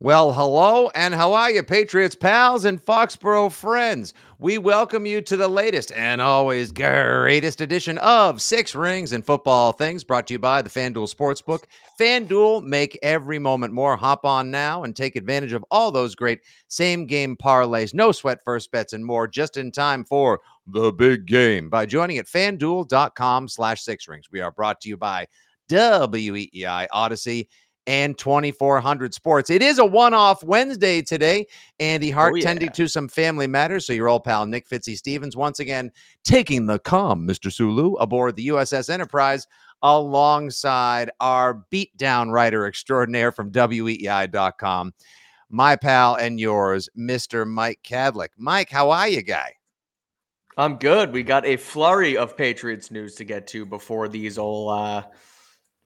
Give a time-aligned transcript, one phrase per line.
[0.00, 4.14] Well, hello and how are you, Patriots pals and Foxborough friends?
[4.38, 9.72] We welcome you to the latest and always greatest edition of Six Rings and Football
[9.72, 11.64] Things, brought to you by the FanDuel Sportsbook.
[11.98, 13.96] FanDuel, make every moment more.
[13.96, 18.38] Hop on now and take advantage of all those great same game parlays, no sweat
[18.44, 23.48] first bets, and more just in time for the big game by joining at fanduel.com
[23.48, 24.26] slash six rings.
[24.30, 25.26] We are brought to you by
[25.68, 27.48] WEEI Audacy
[27.88, 29.48] and 2400 Sports.
[29.48, 31.46] It is a one off Wednesday today.
[31.80, 32.44] Andy Hart Oh, yeah.
[32.44, 33.86] tending to some family matters.
[33.86, 35.90] So, your old pal Nick Fitzy Stevens once again
[36.22, 37.50] taking the calm, Mr.
[37.50, 39.46] Sulu, aboard the USS Enterprise
[39.82, 44.92] alongside our beatdown writer extraordinaire from WEEI.com,
[45.48, 47.46] my pal and yours, Mr.
[47.46, 48.28] Mike Kadlick.
[48.36, 49.54] Mike, how are you, guy?
[50.58, 51.12] I'm good.
[51.12, 55.02] We got a flurry of Patriots news to get to before these old uh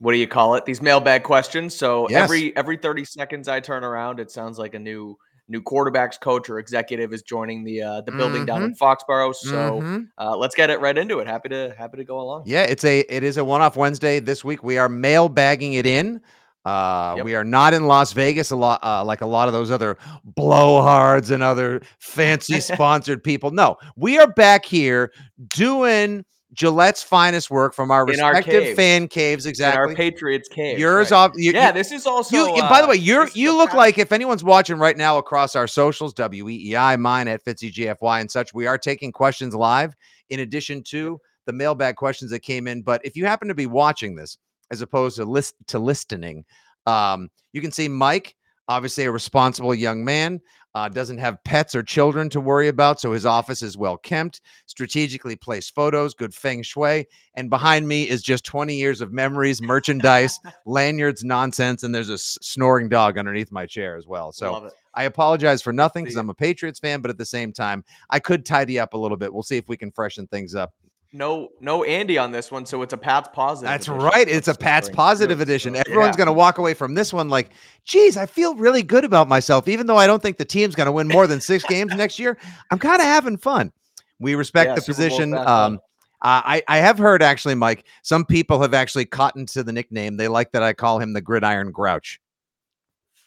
[0.03, 0.65] what do you call it?
[0.65, 1.73] These mailbag questions.
[1.75, 2.23] So Yes.
[2.23, 5.17] every every 30 seconds I turn around, it sounds like a new
[5.49, 9.33] new quarterbacks coach or executive is joining the uh the building down in Foxborough.
[9.35, 10.07] So Mhm.
[10.17, 11.27] uh let's get it right into it.
[11.27, 12.43] Happy to happy to go along.
[12.45, 14.61] Yeah, it's a it is a one-off Wednesday this week.
[14.63, 16.21] We are mailbagging it in.
[16.65, 17.25] Uh, Yep.
[17.25, 19.97] We are not in Las Vegas a lot, uh, like a lot of those other
[20.37, 23.51] blowhards and other fancy sponsored people.
[23.51, 25.11] No, we are back here
[25.49, 28.75] doing Gillette's finest work from our In our respective caves.
[28.75, 29.45] fan caves.
[29.45, 29.79] In Exactly.
[29.79, 30.77] our Patriots cave.
[30.77, 31.17] Yours right.
[31.17, 31.31] off.
[31.35, 33.73] You, yeah, you- this is also you, you- by the uh, way, you're you look
[33.73, 38.53] like if anyone's watching right now across our socials, WEEI, mine at FitzyGFY and such,
[38.53, 39.95] we are taking questions live
[40.29, 42.81] in addition to the mailbag questions that came in.
[42.81, 44.37] But if you happen to be watching this
[44.71, 46.45] as opposed to list to listening,
[46.85, 48.35] um, you can see Mike,
[48.67, 50.39] obviously a responsible young man,
[50.75, 54.41] uh, doesn't have pets or children to worry about, so his office is well kept,
[54.65, 59.61] strategically placed photos, good feng shui, and behind me is just 20 years of memories,
[59.61, 64.31] merchandise, lanyards, nonsense, and there's a snoring dog underneath my chair as well.
[64.31, 67.83] So I apologize for nothing because I'm a Patriots fan, but at the same time,
[68.09, 69.33] I could tidy up a little bit.
[69.33, 70.73] We'll see if we can freshen things up.
[71.15, 73.69] No, no Andy on this one, so it's a Pat's positive.
[73.69, 74.27] That's edition right.
[74.27, 75.75] It's a Pat's positive edition.
[75.75, 76.17] Everyone's yeah.
[76.17, 77.51] going to walk away from this one like,
[77.85, 80.87] geez, I feel really good about myself, even though I don't think the team's going
[80.87, 82.35] to win more than six games next year.
[82.71, 83.71] I'm kind of having fun.
[84.19, 85.33] We respect Yeah, the Super position.
[85.35, 85.79] Um,
[86.23, 90.17] I, I have heard actually, Mike, some people have actually cottoned to the nickname.
[90.17, 92.19] They like that I call him the Gridiron Grouch.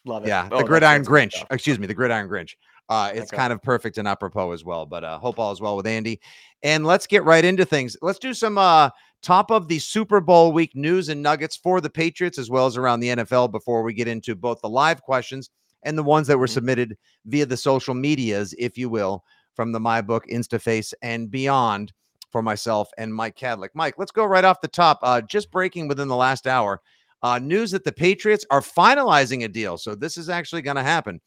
[0.07, 0.29] Love it.
[0.29, 1.45] Yeah, Oh, the Gridiron Grinch.
[1.51, 2.55] Excuse me, the Gridiron Grinch.
[2.89, 3.37] Uh, it's Okay.
[3.37, 4.87] kind of perfect and apropos as well.
[4.87, 6.21] But uh, hope all is well with Andy.
[6.67, 7.97] And let's get right into things.
[8.03, 8.91] Let's do some uh,
[9.23, 12.77] top of the Super Bowl week news and nuggets for the Patriots as well as
[12.77, 15.49] around the NFL before we get into both the live questions
[15.85, 16.55] and the ones that were Mhm.
[16.55, 19.23] submitted via the social medias, if you will,
[19.55, 21.93] from the MyBook, InstaFace, and beyond
[22.33, 23.71] for myself and Mike Kadlick.
[23.75, 24.99] Mike, let's go right off the top.
[25.05, 26.83] Uh, just breaking within the last hour,
[27.23, 29.79] uh, news that the Patriots are finalizing a deal.
[29.79, 31.21] So this is actually going to happen.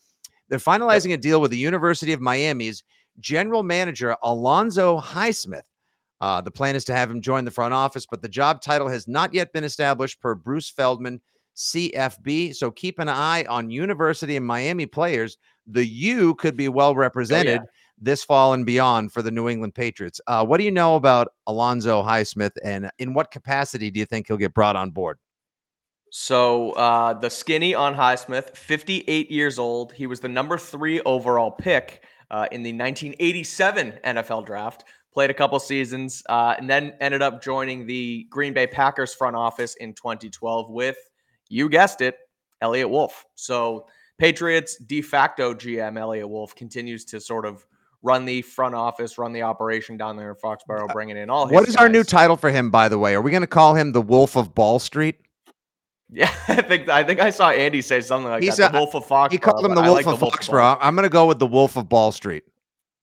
[0.49, 2.83] They're finalizing a deal with the University of Miami's
[3.19, 5.63] general manager, Alonzo Highsmith.
[6.21, 8.87] Uh, the plan is to have him join the front office, but the job title
[8.87, 11.21] has not yet been established per Bruce Feldman,
[11.55, 12.55] CFB.
[12.55, 15.37] So keep an eye on University of Miami players.
[15.67, 17.61] The U could be well represented
[18.01, 20.21] this fall and beyond for the New England Patriots.
[20.27, 24.27] Uh, what do you know about Alonzo Highsmith, and in what capacity do you think
[24.27, 25.17] he'll get brought on board?
[26.11, 29.93] So uh, the skinny on Highsmith, 58 years old.
[29.93, 34.85] He was the number three overall pick uh, in the 1987 NFL draft.
[35.13, 39.35] Played a couple seasons uh, and then ended up joining the Green Bay Packers front
[39.35, 40.97] office in 2012 with,
[41.49, 42.17] you guessed it,
[42.61, 43.25] Eliot Wolf.
[43.35, 43.87] So
[44.19, 47.65] Patriots de facto GM Eliot Wolf continues to sort of
[48.01, 51.47] run the front office, run the operation down there in Foxborough, bringing in all.
[51.49, 53.15] What is our new title for him, by the way?
[53.15, 55.19] Are we going to call him the Wolf of Ball Street?
[56.11, 58.55] Yeah, I think I think I saw Andy say something like He that.
[58.55, 59.31] said- the Wolf of Foxborough.
[59.31, 60.77] He called him the Wolf like of Foxborough.
[60.81, 62.43] I'm going to go with the Wolf of Ball Street.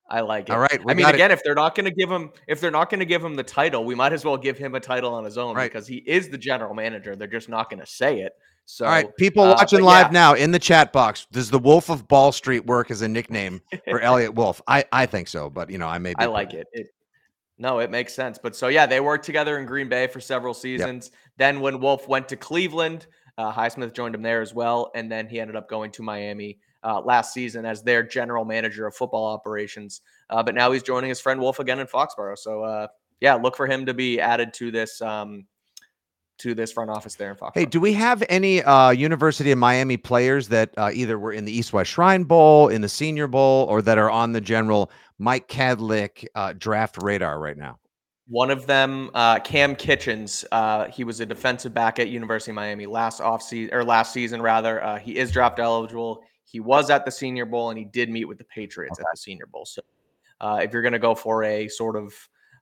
[0.08, 0.52] I like it.
[0.52, 1.14] All right, I mean, it.
[1.16, 3.34] again, if they're not going to give him, if they're not going to give him
[3.34, 5.70] the title, we might as well give him a title on his own Right.
[5.70, 7.16] because he is the general manager.
[7.16, 8.32] They're just not going to say it.
[8.66, 10.12] So, All right, people uh, watching live yeah.
[10.12, 13.60] now in the chat box, does the Wolf of Ball Street work as a nickname
[13.88, 14.60] for Eliot Wolf?
[14.68, 16.66] I, I think so, but you know, I may be I like it.
[16.72, 16.86] it.
[17.58, 18.38] No, it makes sense.
[18.42, 21.10] But so yeah, they worked together in Green Bay for several seasons.
[21.38, 23.06] Then when Wolf went to Cleveland,
[23.38, 26.58] uh, Highsmith joined him there as well, and then he ended up going to Miami
[26.84, 30.00] uh, last season as their general manager of football operations.
[30.30, 32.38] Uh, but now he's joining his friend Wolf again in Foxborough.
[32.38, 32.86] So uh,
[33.20, 35.46] yeah, look for him to be added to this um,
[36.38, 37.54] to this front office there in Foxborough.
[37.54, 41.46] Hey, do we have any uh, University of Miami players that uh, either were in
[41.46, 44.90] the East West Shrine Bowl, in the Senior Bowl, or that are on the general
[45.18, 47.78] Mike Kadlick uh, draft radar right now?
[48.28, 52.56] One of them, uh, Cam Kitchens, uh, he was a defensive back at University of
[52.56, 54.82] Miami last offseason or last season rather.
[54.82, 56.22] Uh, he is draft eligible.
[56.44, 59.16] He was at the Senior Bowl and he did meet with the Patriots at the
[59.16, 59.64] Senior Bowl.
[59.64, 59.80] So,
[60.40, 62.14] uh, if you're going to go for a sort of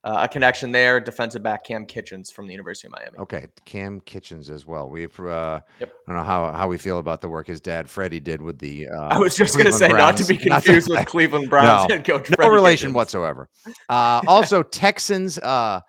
[0.04, 3.18] uh, a connection there, defensive back Cam Kitchens from the University of Miami.
[3.18, 4.88] Okay, Cam Kitchens as well.
[4.90, 5.92] We've uh, Yep.
[6.06, 8.58] I don't know how how we feel about the work his dad Freddie did with
[8.58, 8.86] the.
[8.88, 11.96] Uh, I was just going to say, not to be confused with Cleveland Browns No,
[11.96, 12.28] head coach.
[12.30, 12.94] no Freddie relation Kitchens.
[12.94, 13.48] whatsoever.
[13.88, 15.80] Uh, also, Texans, uh,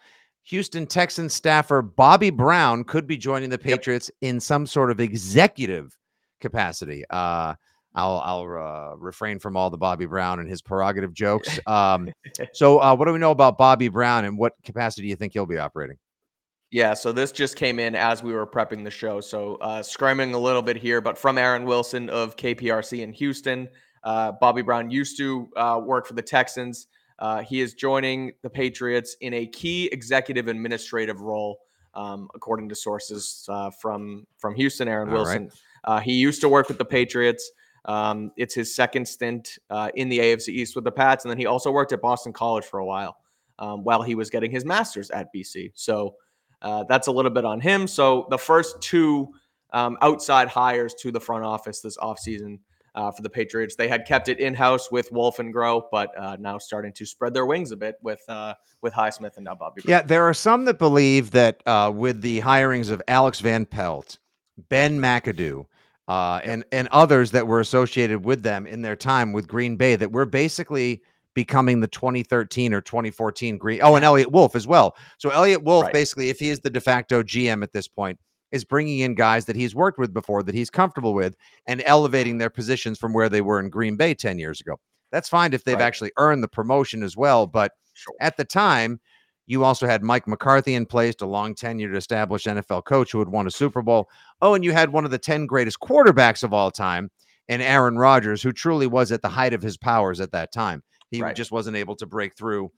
[0.44, 5.98] Houston Texans staffer Bobby Brown could be joining the Patriots in some sort of executive
[6.40, 7.04] capacity.
[7.10, 7.56] Uh,
[7.96, 11.60] I'll I'll uh, refrain from all the Bobby Brown and his prerogative jokes.
[11.68, 12.12] Um,
[12.54, 15.34] so, uh, what do we know about Bobby Brown and what capacity do you think
[15.34, 15.98] he'll be operating?
[16.72, 19.22] Yeah, so this just came in as we were prepping the show.
[19.22, 23.70] So uh scrimming a little bit here, but from Aaron Wilson of KPRC in Houston.
[24.06, 26.88] Uh, Bobby Brown used to uh, work for the Texans.
[27.18, 31.58] Uh, he is joining the Patriots in a key executive administrative role,
[31.96, 34.88] um, according to sources uh, from from Houston.
[34.88, 35.16] Aaron right.
[35.16, 35.50] Wilson.
[35.86, 37.52] Uh, he used to work with the Patriots.
[37.86, 41.38] Um, it's his second stint uh, in the AFC East with the Pats, and then
[41.38, 43.18] he also worked at Boston College for a while
[43.60, 45.72] um, while he was getting his master's at BC.
[45.76, 46.16] So
[46.62, 47.88] uh, that's a little bit on him.
[47.88, 49.30] So the first two
[49.72, 52.60] um, outside hires to the front office this offseason
[52.96, 56.18] uh, for the Patriots, they had kept it in house with Wolf and Groh, but
[56.18, 59.56] uh, now starting to spread their wings a bit with uh, with Highsmith and now
[59.56, 59.82] Bobby.
[59.82, 59.92] Brown.
[59.92, 64.18] Yeah, there are some that believe that uh, with the hirings of Alex Van Pelt,
[64.70, 65.66] Ben McAdoo,
[66.08, 69.96] uh, and and others that were associated with them in their time with Green Bay,
[69.96, 71.02] that we're basically
[71.34, 73.80] becoming the 2013 or 2014 Green.
[73.84, 74.96] Oh, and Eliot Wolf as well.
[75.18, 75.94] So Eliot Wolf, Right.
[75.94, 78.18] basically, if he is the de facto GM at this point,
[78.52, 81.36] is bringing in guys that he's worked with before, that he's comfortable with,
[81.68, 84.80] and elevating their positions from where they were in Green Bay 10 years ago.
[85.12, 85.84] That's fine if they've Right.
[85.84, 88.14] actually earned the promotion as well, but Sure.
[88.22, 89.02] at the time,
[89.48, 93.30] you also had Mike McCarthy in place, a long tenured established NFL coach who had
[93.30, 94.10] won a Super Bowl.
[94.42, 97.12] Oh, and you had one of the 10 greatest quarterbacks of all time,
[97.48, 100.82] and Aaron Rodgers, who truly was at the height of his powers at that time.
[101.12, 101.36] He Right.
[101.36, 102.72] just wasn't able to break through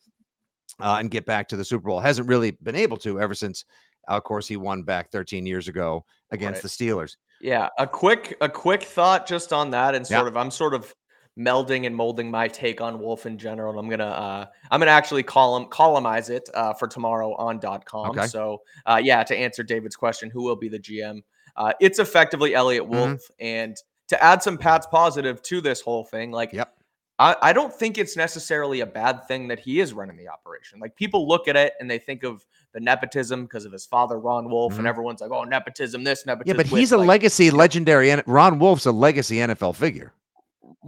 [0.82, 2.00] uh, and get back to the Super Bowl.
[2.00, 3.64] Hasn't really been able to ever since,
[4.10, 6.64] of course, he won back 13 years ago against Right.
[6.64, 7.16] the Steelers.
[7.40, 10.18] Yeah, a quick a quick thought just on that, and Yeah.
[10.18, 10.94] sort of I'm sort of
[11.38, 13.72] melding and molding my take on Wolf in general.
[13.72, 17.86] And I'm gonna uh, I'm gonna actually column columnize it uh, for tomorrow on dot
[17.86, 18.10] .com.
[18.12, 18.28] Okay.
[18.28, 21.22] So uh, yeah, to answer David's question, who will be the GM?
[21.56, 22.90] Uh, it's effectively Eliot Mhm.
[22.90, 23.76] Wolf, and
[24.10, 26.74] to add some Pat's positive to this whole thing, like Yep.
[27.20, 30.80] I, I don't think it's necessarily a bad thing that he is running the operation.
[30.80, 34.20] Like people look at it and they think of the nepotism because of his father,
[34.20, 34.80] Ron Wolf, Mhm.
[34.80, 37.50] and everyone's like, "Oh, nepotism, this nepotism." Yeah, nepotism." but with," he's a like- legacy,
[37.50, 40.14] legendary, and Ron Wolf's a legacy NFL figure.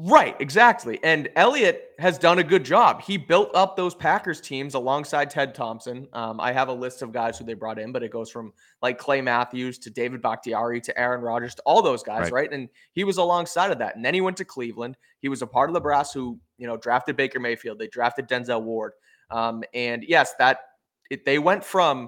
[0.01, 0.97] Right, exactly.
[1.03, 3.01] And Eliot has done a good job.
[3.01, 6.07] He built up those Packers teams alongside Ted Thompson.
[6.13, 8.53] Um, I have a list of guys who they brought in, but it goes from
[8.81, 12.31] like Clay Matthews to David Bakhtiari to Aaron Rodgers to all those guys, Right.
[12.31, 12.53] right?
[12.53, 13.97] And he was alongside of that.
[13.97, 14.95] And then he went to Cleveland.
[15.19, 17.77] He was a part of the brass who, you know, drafted Baker Mayfield.
[17.77, 18.93] They drafted Denzel Ward.
[19.31, 20.59] Um, and yes, that
[21.11, 22.07] it, they went from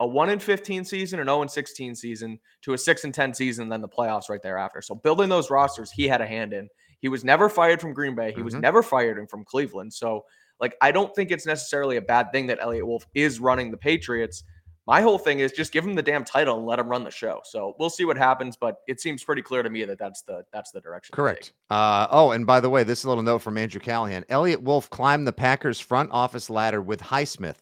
[0.00, 3.32] a 1 in 15 season, an 0 in 16 season to a 6 in 10
[3.32, 4.82] season, then the playoffs right thereafter.
[4.82, 6.68] So building those rosters, he had a hand in.
[7.02, 8.32] He was never fired from Green Bay.
[8.32, 8.60] He was Mhm.
[8.62, 9.92] never fired from Cleveland.
[9.92, 10.24] So,
[10.60, 13.76] like, I don't think it's necessarily a bad thing that Eliot Wolf is running the
[13.76, 14.44] Patriots.
[14.86, 17.10] My whole thing is just give him the damn title and let him run the
[17.10, 17.40] show.
[17.44, 20.44] So we'll see what happens, but it seems pretty clear to me that that's the
[20.52, 21.12] that's the direction.
[21.14, 21.52] Correct.
[21.70, 24.24] Uh, oh, and by the way, this is a little note from Andrew Callahan.
[24.28, 27.58] Eliot Wolf climbed the Packers front office ladder with Highsmith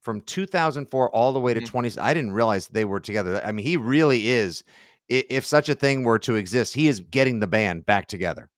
[0.00, 1.66] from 2004 all the way to Mhm.
[1.66, 1.98] 20.
[2.00, 3.40] I didn't realize they were together.
[3.44, 4.62] I mean, he really is.
[5.08, 8.48] If such a thing were to exist, he is getting the band back together.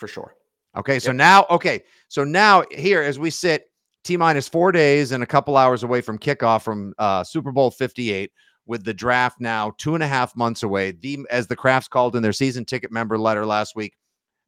[0.00, 0.34] For sure.
[0.76, 1.16] Okay, so Yep.
[1.16, 3.66] now, okay, so now here as we sit,
[4.02, 7.70] T minus four days and a couple hours away from kickoff from uh, Super Bowl
[7.70, 8.32] 58.
[8.66, 10.92] with the draft now two and a half months away.
[10.92, 13.94] The as the Krafts called in their season ticket member letter last week,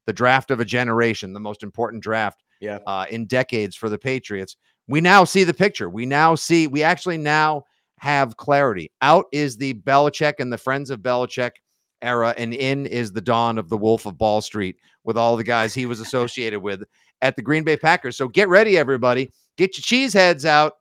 [0.07, 2.79] the draft of a generation, the most important draft Yeah.
[2.87, 4.57] uh, in decades for the Patriots.
[4.87, 5.91] We now see the picture.
[5.91, 6.67] We now see.
[6.69, 7.65] We actually now
[7.99, 8.91] have clarity.
[9.03, 11.53] Out is the Belichick and the friends of Belichick
[12.03, 15.45] era, and in is the dawn of the Wolf of Ball Street with all the
[15.45, 16.83] guys he was associated with
[17.21, 18.17] at the Green Bay Packers.
[18.17, 19.31] So get ready, everybody.
[19.57, 20.75] Get your cheese heads out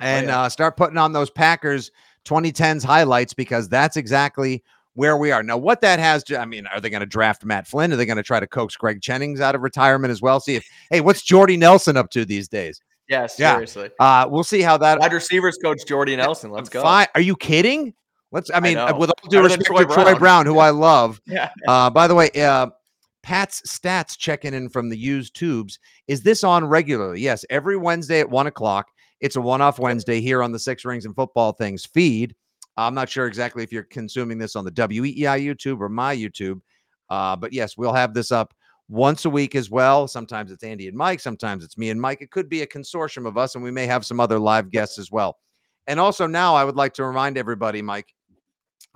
[0.00, 0.42] and yeah.
[0.42, 1.90] uh, start putting on those Packers
[2.24, 4.62] 2010s highlights because that's exactly
[4.94, 5.42] where we are.
[5.42, 7.92] Now, what that has to, I mean, are they going to draft Matt Flynn?
[7.92, 10.40] Are they going to try to coax Greg Jennings out of retirement as well?
[10.40, 12.80] See if, hey, what's Jordy Nelson up to these days?
[13.08, 13.54] Yeah, Yeah.
[13.54, 13.90] seriously.
[13.98, 15.00] Uh, we'll see how that.
[15.00, 16.50] Wide receivers coach Jordy Nelson.
[16.50, 16.82] Let's go.
[16.82, 17.08] Fine.
[17.14, 17.94] Are you kidding?
[18.32, 18.50] Let's.
[18.52, 18.96] I mean, know.
[18.96, 20.18] with all due respect Troy to Troy Brown.
[20.18, 21.20] Brown, who I love.
[21.26, 21.50] Yeah.
[21.68, 22.68] Uh, by the way, uh,
[23.22, 25.78] Pat's stats checking in from the used tubes.
[26.08, 27.20] Is this on regularly?
[27.20, 28.86] Yes, every Wednesday at one o'clock.
[29.20, 32.34] It's a one-off Wednesday here on the Six Rings and Football Things feed.
[32.76, 36.60] I'm not sure exactly if you're consuming this on the WEEI YouTube or my YouTube,
[37.10, 38.54] uh, but yes, we'll have this up
[38.88, 40.08] once a week as well.
[40.08, 42.22] Sometimes it's Andy and Mike, sometimes it's me and Mike.
[42.22, 44.98] It could be a consortium of us, and we may have some other live guests
[44.98, 45.36] as well.
[45.86, 48.14] And also now, I would like to remind everybody, Mike,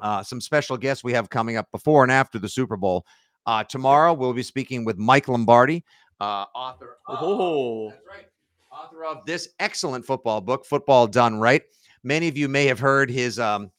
[0.01, 3.05] uh, some special guests we have coming up before and after the Super Bowl.
[3.47, 5.85] Uh, tomorrow, we'll be speaking with Mike Lombardi,
[6.21, 6.97] uh, author.
[7.09, 7.91] Oh.
[7.91, 8.27] that's right.
[8.73, 11.63] Author of this excellent football book, Football Done Right.
[12.03, 13.71] Many of you may have heard his um,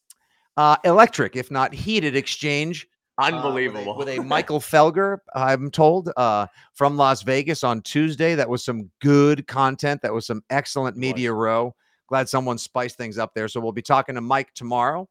[0.57, 3.97] uh, electric, if not heated, exchange uh, with a- Unbelievable.
[3.97, 8.35] with a, Michael Felger, I'm told, uh, from Las Vegas on Tuesday.
[8.35, 10.01] That was some good content.
[10.01, 11.75] That was some excellent media row.
[12.07, 13.47] Glad someone spiced things up there.
[13.47, 15.09] So we'll be talking to Mike tomorrow.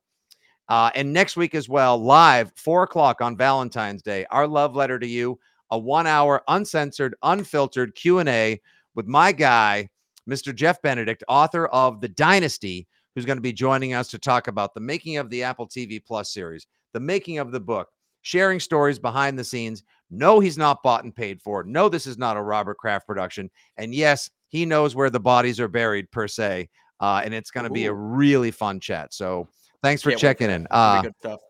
[0.68, 4.99] Uh, and next week as well, live, four o'clock on Valentine's Day, our love letter
[4.99, 5.38] to you,
[5.71, 8.61] a one-hour uncensored, unfiltered Q&A
[8.94, 9.88] with my guy,
[10.28, 10.54] Mr.
[10.54, 14.75] Jeff Benedict, author of The Dynasty, who's going to be joining us to talk about
[14.75, 17.88] the making of the Apple TV Plus series, the making of the book,
[18.23, 19.83] sharing stories behind the scenes.
[20.11, 21.62] No, he's not bought and paid for.
[21.64, 23.50] No, this is not a Robert Kraft production.
[23.76, 26.68] And yes, he knows where the bodies are buried per se.
[27.00, 29.12] Uh, and it's going to be a really fun chat.
[29.12, 29.49] So
[29.85, 30.67] thanks for checking in.
[30.71, 31.41] Uh, good stuff.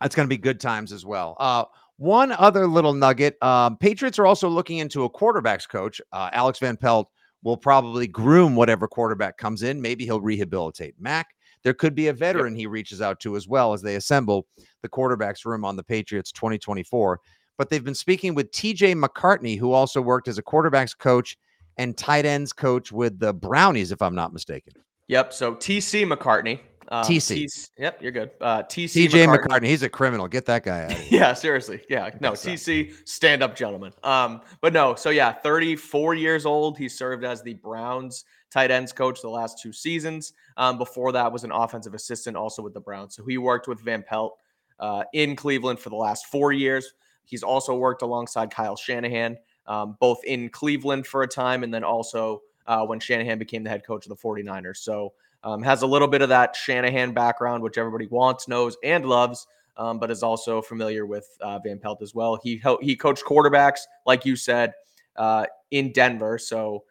[0.00, 1.36] that's going to be good times as well.
[1.38, 1.64] Uh,
[1.96, 6.00] one other little nugget: um, Patriots are also looking into a quarterbacks coach.
[6.12, 7.10] Uh, Alex Van Pelt
[7.42, 9.80] will probably groom whatever quarterback comes in.
[9.80, 11.28] Maybe he'll rehabilitate Mac.
[11.62, 14.46] There could be a veteran he reaches out to as well as they assemble
[14.82, 17.20] the quarterbacks room on the Patriots 2024.
[17.56, 21.36] But they've been speaking with TJ McCartney, who also worked as a quarterbacks coach
[21.76, 24.72] and tight ends coach with the Brownies, if I'm not mistaken.
[25.08, 25.32] Yep.
[25.32, 26.60] So TC McCartney.
[26.90, 27.44] Um, TC.
[27.44, 28.30] TC Yep, you're good.
[28.40, 29.66] Uh, TC TJ McCartney.
[29.66, 30.26] he's a criminal.
[30.26, 30.98] Get that guy out.
[31.10, 31.82] Yeah, seriously.
[31.88, 32.10] Yeah.
[32.20, 32.32] No.
[32.32, 33.92] TC, stand up gentleman.
[34.02, 36.78] Um, but no, so yeah, 34 years old.
[36.78, 40.32] He served as the Browns tight ends coach the last two seasons.
[40.56, 43.14] Um, before that was an offensive assistant also with the Browns.
[43.14, 44.38] So he worked with Van Pelt
[44.80, 46.92] uh, in Cleveland for the last four years.
[47.24, 51.84] He's also worked alongside Kyle Shanahan, um, both in Cleveland for a time and then
[51.84, 54.78] also uh, when Shanahan became the head coach of the 49ers.
[54.78, 55.12] So
[55.48, 59.46] um, has a little bit of that Shanahan background, which everybody wants, knows, and loves,
[59.78, 62.38] um, but is also familiar with uh, Van Pelt as well.
[62.42, 64.74] He he coached quarterbacks, like you said,
[65.16, 66.38] uh, in Denver.
[66.38, 66.84] So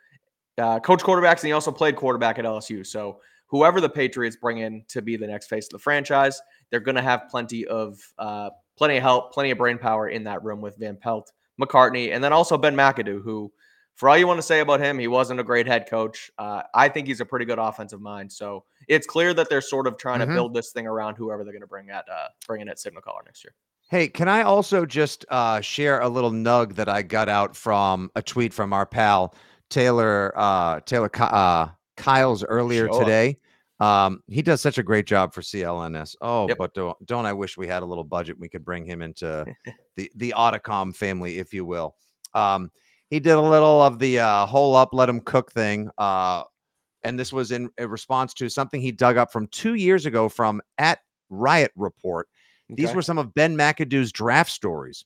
[0.57, 2.85] uh, coach quarterbacks, and he also played quarterback at LSU.
[2.85, 6.79] So whoever the Patriots bring in to be the next face of the franchise, they're
[6.79, 10.43] going to have plenty of uh, plenty of help, plenty of brain power in that
[10.43, 13.51] room with Van Pelt, McCartney, and then also Ben McAdoo, who
[13.97, 16.31] for all you want to say about him, he wasn't a great head coach.
[16.37, 18.31] Uh, I think he's a pretty good offensive mind.
[18.31, 20.27] So it's clear that they're sort of trying Mhm.
[20.27, 22.79] to build this thing around whoever they're going to bring at uh, bring in at
[22.79, 23.53] Signal Caller next year.
[23.89, 28.09] Hey, can I also just uh, share a little nug that I got out from
[28.15, 29.33] a tweet from our pal
[29.69, 32.99] Taylor uh, Taylor uh, Kyles earlier Sure.
[32.99, 33.39] today?
[33.79, 36.15] Um, he does such a great job for CLNS.
[36.19, 36.57] Oh, Yep.
[36.57, 38.39] but don't, don't I wish we had a little budget?
[38.39, 39.45] We could bring him into
[39.95, 41.95] the the Audicom family, if you will.
[42.33, 42.71] Um,
[43.09, 45.89] he did a little of the uh, hole up, let him cook thing.
[45.97, 46.43] Uh,
[47.03, 50.27] and this was in, in response to something he dug up from two years ago
[50.27, 50.99] from at
[51.29, 52.27] Riot Report.
[52.69, 55.05] These were some of Ben McAdoo's draft stories.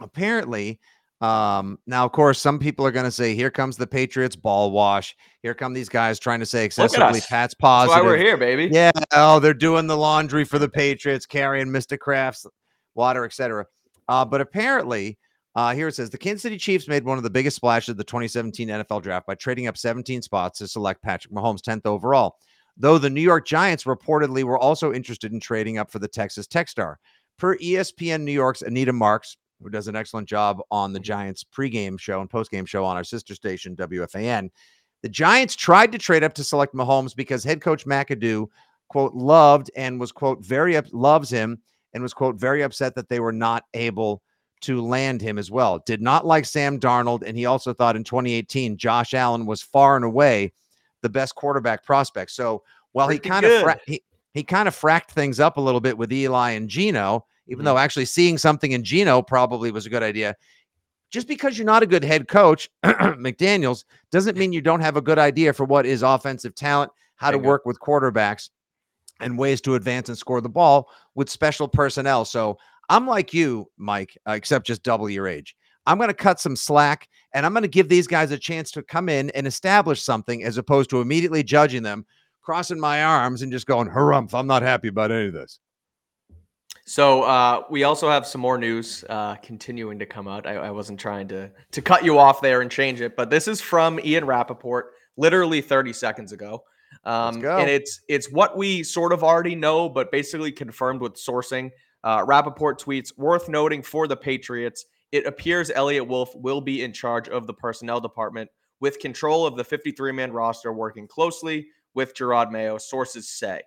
[0.00, 0.78] Apparently,
[1.20, 4.70] um, now of course, some people are going to say, "Here comes the Patriots ball
[4.70, 7.20] wash." Here come these guys trying to say excessively.
[7.28, 8.68] Pat's That's why we're here, baby.
[8.70, 8.92] Yeah.
[9.12, 11.98] Oh, they're doing the laundry for the Patriots, carrying Mr.
[11.98, 12.46] Kraft's
[12.94, 13.66] water, etc.
[14.08, 15.18] Uh, but apparently,
[15.56, 17.96] uh, here it says the Kansas City Chiefs made one of the biggest splashes of
[17.96, 22.36] the 2017 NFL draft by trading up 17 spots to select Patrick Mahomes 10th overall.
[22.76, 26.46] Though the New York Giants reportedly were also interested in trading up for the Texas
[26.46, 26.98] Tech star.
[27.38, 31.98] Per ESPN New York's Anita Marks, who does an excellent job on the Giants pregame
[31.98, 34.50] show and postgame show on our sister station, WFAN,
[35.02, 38.46] the Giants tried to trade up to select Mahomes because head coach McAdoo
[38.88, 41.62] quote loved and was quote very up, loves him
[41.94, 44.20] and was quote very upset that they were not able
[44.66, 45.78] to land him as well.
[45.86, 49.96] Did not like Sam Darnold, and he also thought in 2018 Josh Allen was far
[49.96, 50.52] and away
[51.02, 52.30] the best quarterback prospect.
[52.32, 54.02] So while he Pretty kind of fra- he,
[54.34, 57.66] he kind of fracked things up a little bit with Eli and Geno, even Mhm.
[57.66, 60.34] though actually seeing something in Geno probably was a good idea.
[61.10, 65.00] Just because you're not a good head coach, McDaniels, doesn't mean you don't have a
[65.02, 68.50] good idea for what is offensive talent, how to work with quarterbacks,
[69.20, 72.24] and ways to advance and score the ball with special personnel.
[72.24, 72.58] So
[72.88, 75.54] I'm like you, Mike, uh, except just double your age.
[75.86, 78.70] I'm going to cut some slack and I'm going to give these guys a chance
[78.72, 82.04] to come in and establish something as opposed to immediately judging them,
[82.42, 85.60] crossing my arms and just going, harumph, I'm not happy about any of this.
[86.88, 90.46] So uh, we also have some more news uh, continuing to come out.
[90.46, 93.48] I, I wasn't trying to to cut you off there and change it, but this
[93.48, 96.62] is from Ian Rapoport, literally 30 seconds ago.
[97.04, 97.44] Um.
[97.44, 101.72] And it's it's what we sort of already know, but basically confirmed with sourcing.
[102.06, 106.92] Uh, Rapoport tweets, worth noting for the Patriots, it appears Eliot Wolf will be in
[106.92, 108.48] charge of the personnel department
[108.78, 113.60] with control of the 53 man roster, working closely with Jerod Mayo, sources say.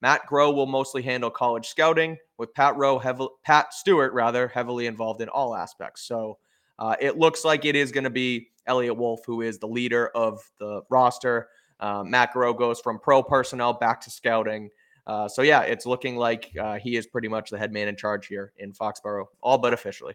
[0.00, 4.86] Matt Groh will mostly handle college scouting, with Pat Rowe, heavy, Pat Stewart rather, heavily
[4.86, 6.00] involved in all aspects.
[6.08, 6.38] So
[6.78, 10.08] uh, it looks like it is going to be Eliot Wolf who is the leader
[10.14, 11.50] of the roster.
[11.78, 14.70] Uh, Matt Groh goes from pro personnel back to scouting.
[15.06, 17.96] Uh, so yeah, it's looking like uh, he is pretty much the head man in
[17.96, 20.14] charge here in Foxborough, all but officially.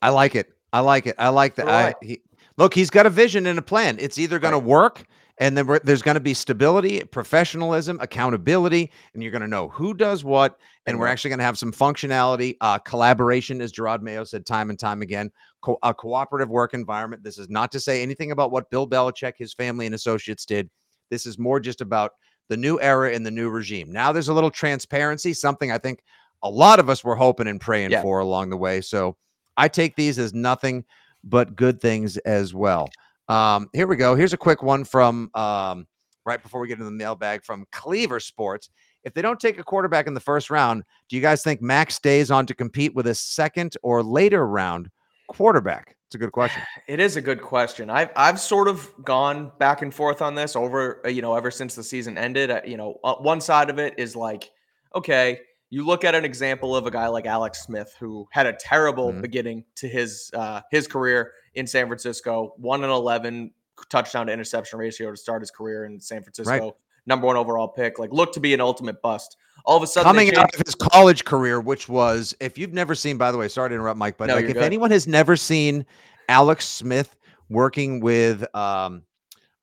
[0.00, 0.48] I like it.
[0.72, 1.14] I like it.
[1.18, 1.68] I like that.
[1.68, 1.94] I, I.
[2.02, 2.20] he,
[2.56, 3.98] look, he's got a vision and a plan.
[4.00, 4.60] It's either going Right.
[4.60, 5.04] to work
[5.38, 9.94] and then there's going to be stability, professionalism, accountability, and you're going to know who
[9.94, 10.58] does what.
[10.86, 14.70] And we're actually going to have some functionality, uh, collaboration, as Jerod Mayo said time
[14.70, 15.30] and time again,
[15.62, 17.22] co- a cooperative work environment.
[17.22, 20.68] This is not to say anything about what Bill Belichick, his family, and associates did.
[21.10, 22.12] This is more just about
[22.52, 23.90] the new era in the new regime.
[23.90, 26.02] Now there's a little transparency, something I think
[26.42, 28.02] a lot of us were hoping and praying Yeah.
[28.02, 28.82] for along the way.
[28.82, 29.16] So
[29.56, 30.84] I take these as nothing
[31.24, 32.90] but good things as well.
[33.28, 34.14] Um, here we go.
[34.14, 35.86] Here's a quick one from um,
[36.26, 38.68] right before we get into the mailbag from Cleaver Sports.
[39.04, 41.94] If they don't take a quarterback in the first round, do you guys think Max
[41.94, 44.90] stays on to compete with a second or later round
[45.28, 45.96] quarterback?
[46.06, 46.62] It's a good question.
[46.88, 47.88] It is a good question.
[47.90, 51.50] I've I've sort of gone back and forth on this over uh, you know ever
[51.50, 52.50] since the season ended.
[52.50, 54.50] Uh, you know, uh, one side of it is like,
[54.94, 58.52] okay, you look at an example of a guy like Alex Smith who had a
[58.52, 59.22] terrible Mhm.
[59.22, 63.52] beginning to his uh, his career in San Francisco, one and eleven
[63.88, 67.98] touchdown to interception ratio to start his career in San Francisco, number one overall pick.
[67.98, 69.36] Like, looked to be an ultimate bust.
[69.64, 72.94] All of a sudden, Coming out of his college career, which was, if you've never
[72.94, 74.62] seen, by the way, sorry to interrupt, Mike, but No, like if good.
[74.62, 75.86] anyone has never seen
[76.28, 77.14] Alex Smith
[77.48, 79.02] working with um,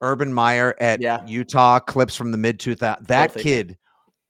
[0.01, 1.25] Urban Meyer at Yeah.
[1.25, 3.43] Utah, clips from the mid 2000s, that Filthy.
[3.49, 3.77] kid,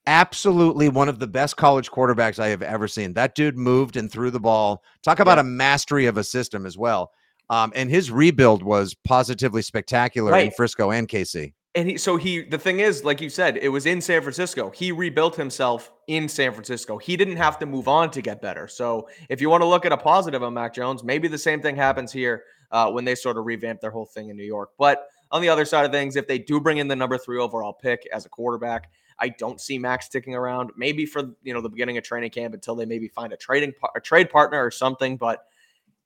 [0.06, 3.12] absolutely one of the best college quarterbacks I have ever seen.
[3.12, 4.82] That dude moved and threw the ball.
[5.04, 5.42] Talk about Yeah.
[5.42, 7.12] a mastery of a system as well.
[7.48, 11.52] Um, and his rebuild was positively spectacular in Frisco and KC.
[11.76, 14.70] And he, so he, the thing is, like you said, it was in San Francisco.
[14.70, 16.98] He rebuilt himself in San Francisco.
[16.98, 18.66] He didn't have to move on to get better.
[18.66, 21.62] So if you want to look at a positive on Mac Jones, maybe the same
[21.62, 24.70] thing happens here uh, when they sort of revamp their whole thing in New York.
[24.78, 27.38] But on the other side of things, if they do bring in the number three
[27.38, 30.70] overall pick as a quarterback, I don't see Max sticking around.
[30.76, 33.72] Maybe for you know the beginning of training camp until they maybe find a trading
[33.94, 35.16] a trade partner or something.
[35.16, 35.44] But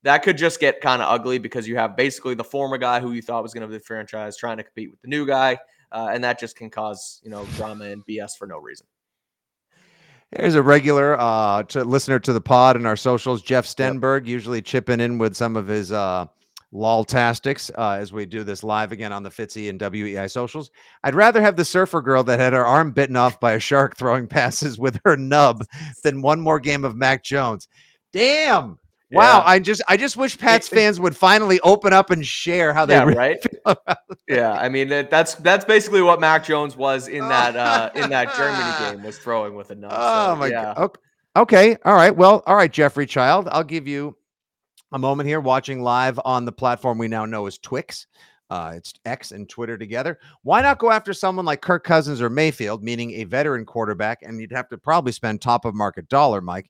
[0.05, 3.11] that could just get kind of ugly because you have basically the former guy who
[3.11, 5.57] you thought was going to be the franchise trying to compete with the new guy
[5.91, 8.85] uh, and that just can cause you know drama and BS for no reason.
[10.37, 14.61] Here's a regular uh, to listener to the pod and our socials, Jeff Stenberg, usually
[14.61, 16.25] chipping in with some of his uh,
[16.73, 20.71] lol-tastics uh, as we do this live again on the Fitzy and WEI socials.
[21.03, 23.95] I'd rather have the surfer girl that had her arm bitten off by a shark
[23.95, 25.63] throwing passes with her nub
[26.03, 27.69] than one more game of Mac Jones.
[28.11, 28.77] Damn.
[29.11, 29.43] Wow, Yeah.
[29.45, 32.95] I just I just wish Pats fans would finally open up and share how they
[32.95, 33.45] Yeah, really right.
[34.27, 38.09] Yeah, I mean that, that's that's basically what Mac Jones was in that uh, in
[38.09, 39.91] that Germany game was throwing with a nub.
[39.93, 40.73] Oh so, my yeah.
[40.73, 40.77] god.
[40.77, 40.99] Okay.
[41.35, 41.77] okay.
[41.85, 42.15] All right.
[42.15, 43.47] Well, all right, Jeffrey Child.
[43.51, 44.17] I'll give you
[44.91, 48.07] a moment here watching live on the platform we now know as Twix.
[48.49, 50.19] Uh, it's X and Twitter together.
[50.43, 54.39] Why not go after someone like Kirk Cousins or Mayfield, meaning a veteran quarterback, and
[54.39, 56.69] you'd have to probably spend top of market dollar, Mike,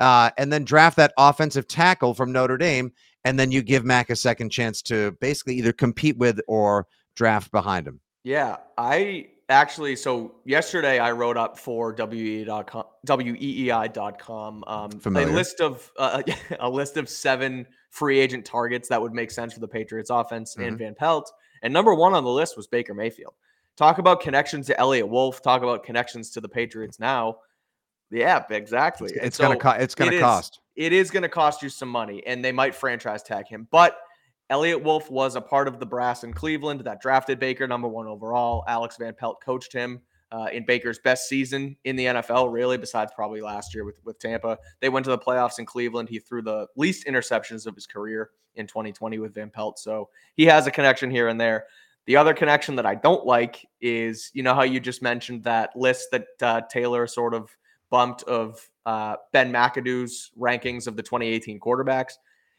[0.00, 2.92] uh, and then draft that offensive tackle from Notre Dame,
[3.24, 7.50] and then you give Mac a second chance to basically either compete with or draft
[7.50, 8.00] behind him.
[8.24, 15.92] Yeah, I actually so yesterday I wrote up for WEI.com weei.com um a list of
[15.96, 16.22] uh,
[16.60, 20.56] a list of seven free agent targets that would make sense for the Patriots offense
[20.56, 21.32] and Van Pelt.
[21.62, 23.32] And number 1 on the list was Baker Mayfield.
[23.76, 27.38] talk about connections to Eliot Wolf, talk about connections to the Patriots now.
[28.10, 29.10] Yeah, exactly.
[29.14, 30.60] It's, it's so gonna co- it's gonna it cost.
[30.76, 33.66] Is, it is gonna cost you some money, and they might franchise tag him.
[33.70, 33.96] But
[34.48, 38.06] Eliot Wolf was a part of the brass in Cleveland that drafted Baker number one
[38.06, 38.64] overall.
[38.68, 43.12] Alex Van Pelt coached him uh, in Baker's best season in the NFL, really, besides
[43.14, 44.58] probably last year with, with Tampa.
[44.80, 46.08] They went to the playoffs in Cleveland.
[46.08, 49.78] He threw the least interceptions of his career in 2020 with Van Pelt.
[49.78, 51.66] So he has a connection here and there.
[52.06, 55.70] The other connection that I don't like is, you know, how you just mentioned that
[55.74, 57.50] list that uh, Taylor sort of
[57.90, 62.14] bumped of uh, Ben McAdoo's rankings of the 2018 quarterbacks.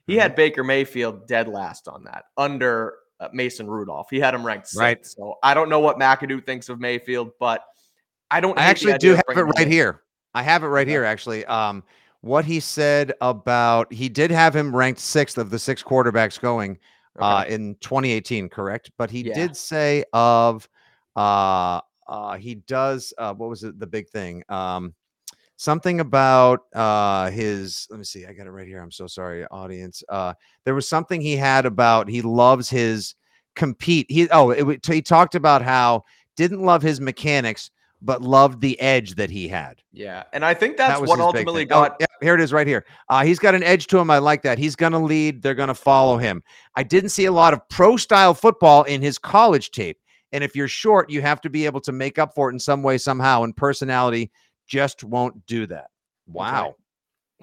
[0.05, 0.21] He mm-hmm.
[0.21, 4.07] had Baker Mayfield dead last on that, under uh, Mason Rudolph.
[4.09, 4.79] He had him ranked sixth.
[4.79, 5.05] Right.
[5.05, 7.63] So I don't know what McAdoo thinks of Mayfield, but
[8.31, 8.57] I don't.
[8.57, 10.01] I actually do have it right here.
[10.33, 11.45] I have it right here, actually.
[11.45, 11.83] Um,
[12.21, 16.77] what he said about he did have him ranked sixth of the six quarterbacks going
[17.19, 17.53] uh, okay.
[17.53, 18.91] uh, in 2018, correct?
[18.97, 19.33] But he yeah.
[19.33, 20.67] did say of
[21.15, 24.43] uh, uh, he does uh, what was it the big thing?
[24.49, 24.93] Um,
[25.57, 29.45] something about uh his let me see i got it right here i'm so sorry
[29.47, 33.15] audience uh there was something he had about he loves his
[33.55, 36.03] compete he oh it, he talked about how
[36.35, 39.81] didn't love his mechanics but loved the edge that he had.
[39.91, 42.53] Yeah and i think that's that what ultimately oh, got oh, yeah, here it is
[42.53, 42.85] right here.
[43.09, 45.73] Uh he's got an edge to him i like that he's gonna lead they're gonna
[45.73, 46.43] follow him.
[46.75, 49.97] I didn't see a lot of pro style football in his college tape
[50.31, 52.59] and if you're short you have to be able to make up for it in
[52.59, 54.31] some way somehow and personality
[54.67, 55.89] just won't do that.
[56.27, 56.75] Wow.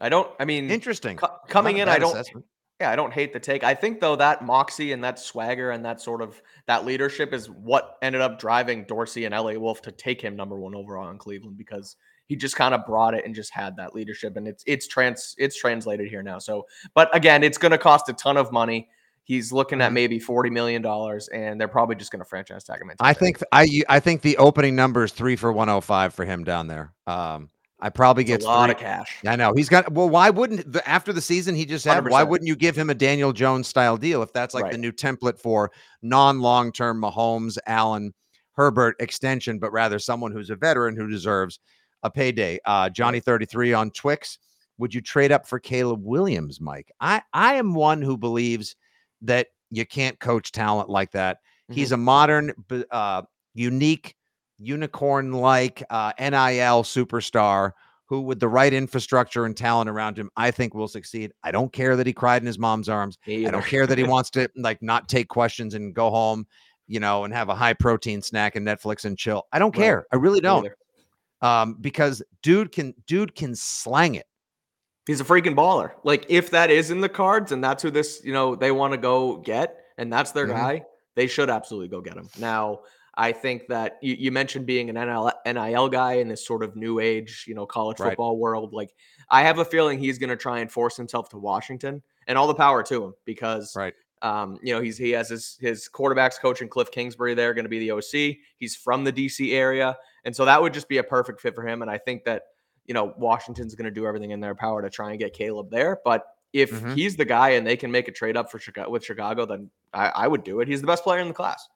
[0.01, 1.19] I don't, I mean, interesting.
[1.49, 2.45] coming in, I don't, assessment.
[2.81, 3.63] yeah, I don't hate the take.
[3.63, 7.49] I think though that moxie and that swagger and that sort of that leadership is
[7.49, 11.19] what ended up driving Dorsey and LA Wolf to take him number one overall in
[11.19, 14.65] Cleveland because he just kind of brought it and just had that leadership and it's
[14.67, 16.39] it's trans it's translated here now.
[16.39, 18.89] So, but again, it's going to cost a ton of money.
[19.25, 22.81] He's looking at maybe forty million dollars, and they're probably just going to franchise tag
[22.81, 22.91] him.
[23.01, 26.15] I think I I think the opening number is three for one hundred oh five
[26.15, 26.93] for him down there.
[27.07, 27.49] Um,
[27.81, 28.75] I probably get a lot three.
[28.75, 29.19] of cash.
[29.27, 29.93] I know he's got.
[29.93, 32.05] Well, why wouldn't the, after the season he just had?
[32.05, 32.11] 100%.
[32.11, 34.73] Why wouldn't you give him a Daniel Jones style deal if that's like right.
[34.73, 35.71] the new template for
[36.03, 38.15] non long term Mahomes, Allen,
[38.53, 41.61] Herbert extension, but rather someone who's a veteran who deserves
[42.03, 42.59] a payday.
[42.65, 44.39] Uh, Johnny thirty three on Twix.
[44.79, 46.91] Would you trade up for Caleb Williams, Mike?
[47.01, 48.77] I I am one who believes
[49.25, 51.39] that you can't coach talent like that.
[51.39, 51.75] Mm-hmm.
[51.75, 52.53] He's a modern,
[52.91, 53.23] uh,
[53.55, 54.15] unique,
[54.59, 57.73] unicorn like uh, NIL superstar
[58.07, 61.33] who, with the right infrastructure and talent around him, I think will succeed.
[61.43, 63.19] I don't care that he cried in his mom's arms.
[63.27, 66.47] I don't care that he wants to like not take questions and go home,
[66.87, 69.45] you know, and have a high protein snack and Netflix and chill.
[69.53, 69.85] I don't right.
[69.85, 70.07] care.
[70.13, 70.69] I really don't.
[71.41, 74.27] Um, because dude can dude can slang it.
[75.07, 75.93] He's a freaking baller.
[76.03, 78.93] Like if that is in the cards and that's who this, you know, they want
[78.93, 80.57] to go get and that's their mm-hmm.
[80.57, 80.83] guy,
[81.15, 82.29] they should absolutely go get him.
[82.39, 82.81] Now,
[83.17, 86.75] I think that you, you mentioned being an NIL, NIL guy in this sort of
[86.75, 88.11] new age, you know, college right.
[88.11, 88.73] football world.
[88.73, 88.95] Like
[89.31, 92.47] I have a feeling he's going to try and force himself to Washington and all
[92.47, 93.95] the power to him because right.
[94.23, 97.67] Um, you know, he's he has his his quarterbacks coach in Cliff Kingsbury there, going
[97.67, 98.39] to be the OC.
[98.57, 101.67] He's from the DC area, and so that would just be a perfect fit for
[101.67, 101.83] him.
[101.83, 102.45] And I think that
[102.87, 105.71] you know, Washington's going to do everything in their power to try and get Caleb
[105.71, 106.01] there.
[106.05, 106.95] But if mm-hmm.
[106.95, 109.71] he's the guy and they can make a trade up for Chicago with Chicago, then
[109.93, 110.69] I, I, would do it.
[110.69, 111.69] He's the best player in the class.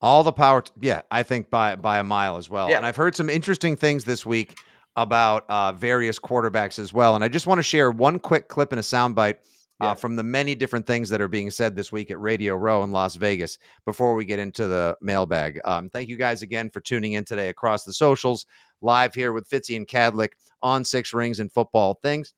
[0.00, 0.62] All the power.
[0.62, 2.70] To, yeah, I think by by a mile as well.
[2.70, 2.76] Yeah.
[2.76, 4.56] And I've heard some interesting things this week
[4.94, 7.14] about uh, various quarterbacks as well.
[7.14, 9.36] And I just want to share one quick clip and a soundbite.
[9.80, 12.82] Uh, from the many different things that are being said this week at Radio Row
[12.82, 15.60] in Las Vegas before we get into the mailbag.
[15.64, 18.44] Um, thank you guys again for tuning in today across the socials,
[18.80, 20.30] live here with Fitzy and Kadlick
[20.62, 22.34] on Six Rings and Football Things.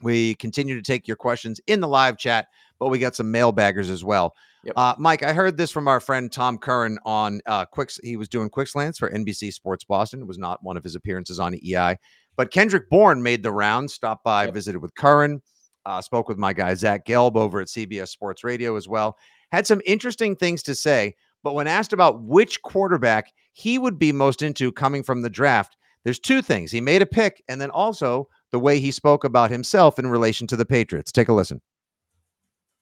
[0.00, 2.46] We continue to take your questions in the live chat,
[2.78, 4.34] but we got some mailbaggers as well.
[4.64, 4.74] Yep.
[4.76, 7.98] Uh, Mike, I heard this from our friend Tom Curran on uh, Quicks.
[8.02, 10.20] He was doing Quick Slants for NBC Sports Boston.
[10.20, 11.96] It was not one of his appearances on EI,
[12.36, 14.54] but Kendrick Bourne made the round, stopped by, yep.
[14.54, 15.42] visited with Curran,
[15.86, 19.16] uh, spoke with my guy Zach Gelb over at CBS Sports Radio as well.
[19.52, 24.12] Had some interesting things to say, but when asked about which quarterback he would be
[24.12, 26.70] most into coming from the draft, there's two things.
[26.70, 30.46] He made a pick, and then also the way he spoke about himself in relation
[30.46, 31.10] to the Patriots.
[31.10, 31.60] Take a listen.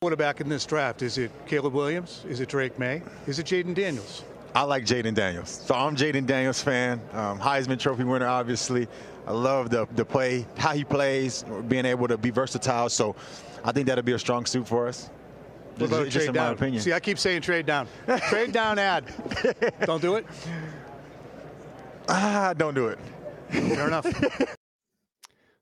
[0.02, 2.26] Quarterback in this draft is it Caleb Williams?
[2.28, 3.02] Is it Drake Maye?
[3.26, 4.22] Is it Jayden Daniels?
[4.54, 5.48] I like Jayden Daniels.
[5.48, 8.86] So I'm Jayden Daniels fan, um, Heisman Trophy winner, obviously.
[9.26, 12.90] I love the the play, how he plays, being able to be versatile.
[12.90, 13.16] So
[13.64, 15.08] I think that'll be a strong suit for us.
[15.76, 16.52] What about just, trade down?
[16.52, 16.82] opinion.
[16.82, 17.86] See, I keep saying trade down.
[18.28, 19.04] trade down ad.
[19.84, 20.26] Don't do it.
[22.08, 23.00] Ah, don't do it.
[23.50, 24.06] Fair enough.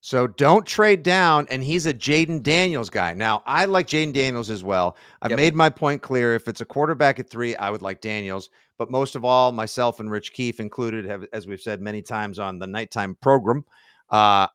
[0.05, 1.47] So don't trade down.
[1.51, 3.15] And he's a Jayden Daniels guy.
[3.15, 4.99] Now, I like Jayden Daniels as well.
[5.23, 5.39] I've yep.
[5.39, 6.35] made my point clear.
[6.35, 8.51] If it's a quarterback at three, I would like Daniels.
[8.77, 12.39] But most of all, myself and Rich Keefe included, have, as we've said many times
[12.39, 13.65] on the nighttime program,
[14.11, 14.49] uh,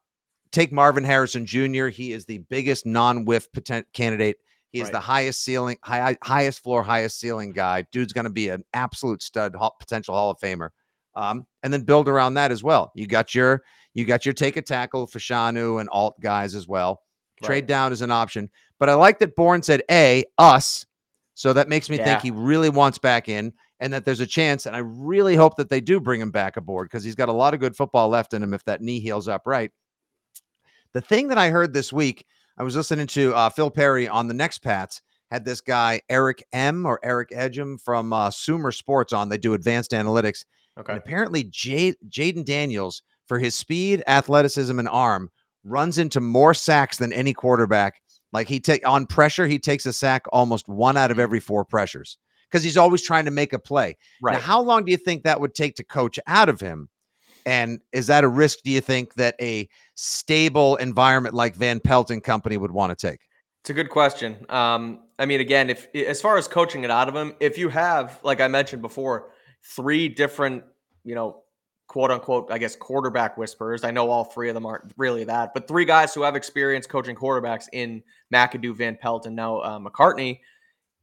[0.52, 1.88] take Marvin Harrison Jr.
[1.88, 4.38] He is the biggest non-whiff potent candidate.
[4.72, 4.94] He is Right.
[4.94, 7.86] the highest ceiling, high, highest floor, highest ceiling guy.
[7.92, 10.70] Dude's going to be an absolute stud, potential Hall of Famer.
[11.16, 12.92] Um, and then build around that as well.
[12.96, 13.64] You got your
[13.96, 17.02] you got your take a tackle Fashanu and Alt guys as well.
[17.44, 18.50] Trade down is an option.
[18.80, 20.86] But I like that Bourne said A, us.
[21.34, 24.66] So that makes me think he really wants back in and that there's a chance.
[24.66, 27.34] And I really hope that they do bring him back aboard because he's got a
[27.34, 29.72] lot of good football left in him if that knee heals up right.
[30.94, 32.26] The thing that I heard this week,
[32.60, 36.44] I was listening to uh, Phil Perry on the next Pats, had this guy, Eric
[36.52, 39.30] M or Eric Edgem from uh, Sumer Sports on.
[39.30, 40.44] They do advanced analytics.
[40.78, 40.94] Okay.
[40.94, 45.30] And apparently, Jay, Jayden Daniels, for his speed, athleticism, and arm,
[45.64, 48.02] runs into more sacks than any quarterback.
[48.34, 51.64] Like he take on pressure, he takes a sack almost one out of every four
[51.64, 52.18] pressures
[52.50, 53.98] because he's always trying to make a play.
[54.22, 54.34] Right.
[54.34, 56.90] Now, how long do you think that would take to coach out of him?
[57.46, 58.60] And is that a risk?
[58.64, 63.08] Do you think that a stable environment like Van Pelt and Company would want to
[63.08, 63.20] take?
[63.62, 64.46] It's a good question.
[64.50, 67.70] Um, I mean, again, if as far as coaching it out of him, if you
[67.70, 69.32] have, like I mentioned before,
[69.64, 70.64] three different,
[71.04, 71.44] you know,
[71.88, 73.84] quote unquote, I guess, quarterback whispers.
[73.84, 76.88] I know all three of them aren't really that, but three guys who have experience
[76.88, 78.02] coaching quarterbacks in
[78.34, 80.40] McAdoo, Van Pelt, and now uh, McCartney.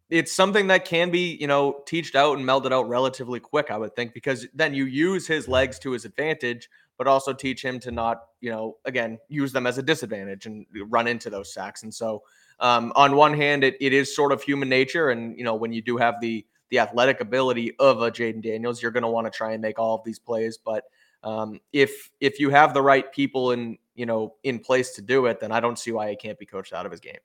[0.09, 3.77] It's something that can be, you know, teached out and melded out relatively quick, I
[3.77, 7.81] would think, because then you use his legs to his advantage, but also teach him
[7.81, 11.83] to not, you know, again, use them as a disadvantage and run into those sacks.
[11.83, 12.23] And so,
[12.61, 15.73] um, on one hand, it, it is sort of human nature, and you know when
[15.73, 19.27] you do have the the athletic ability of a Jayden Daniels, you're going to want
[19.27, 20.59] to try and make all of these plays.
[20.59, 20.85] But
[21.23, 25.27] um, if if you have the right people in you know in place to do
[25.27, 27.19] it, then I don't see why he can't be coached out of his game.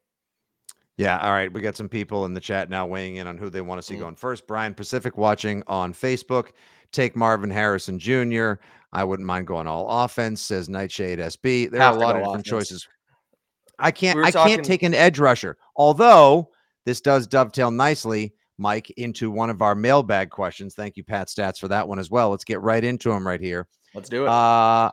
[0.97, 1.17] Yeah.
[1.19, 1.51] All right.
[1.51, 3.85] We got some people in the chat now weighing in on who they want to
[3.85, 3.99] see Mm.
[3.99, 4.45] going first.
[4.47, 6.49] Brian Pacific watching on Facebook.
[6.91, 8.53] Take Marvin Harrison Jr.
[8.93, 11.67] I wouldn't mind going all offense, says Nightshade SB.
[11.71, 12.47] There Have are a lot of different offense.
[12.47, 12.87] choices.
[13.79, 15.57] I can't We I talking- can't take an edge rusher.
[15.75, 16.49] Although
[16.85, 20.75] this does dovetail nicely, Mike, into one of our mailbag questions.
[20.75, 22.29] Thank you, Pat Stats, for that one as well.
[22.29, 23.67] Let's get right into them right here.
[23.95, 24.27] Let's do it.
[24.29, 24.91] Uh,